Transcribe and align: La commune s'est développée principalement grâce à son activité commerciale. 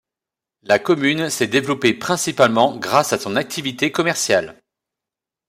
La 0.63 0.79
commune 0.79 1.29
s'est 1.29 1.45
développée 1.45 1.93
principalement 1.93 2.75
grâce 2.75 3.13
à 3.13 3.19
son 3.19 3.35
activité 3.35 3.91
commerciale. 3.91 4.59